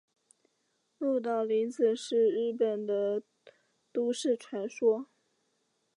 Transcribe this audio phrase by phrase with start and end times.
[0.97, 3.21] 鹿岛零子是日本的
[3.93, 5.05] 都市传说。